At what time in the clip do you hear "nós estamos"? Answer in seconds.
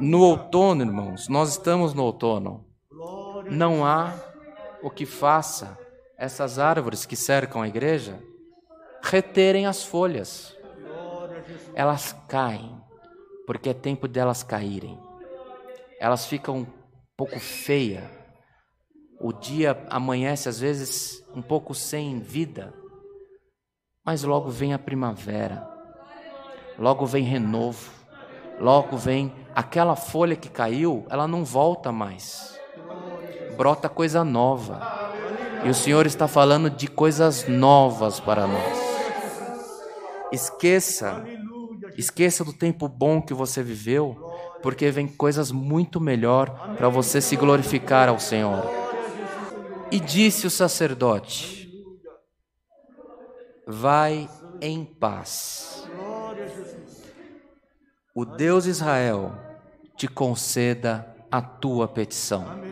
1.28-1.92